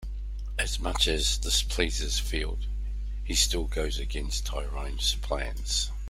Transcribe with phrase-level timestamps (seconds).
[0.57, 2.65] As much as this pleases Field,
[3.23, 5.91] he still goes against Tyronne's plans.